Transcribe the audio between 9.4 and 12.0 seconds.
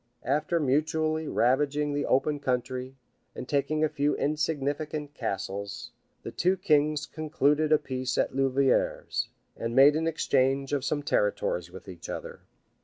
and made an exchange of some territories with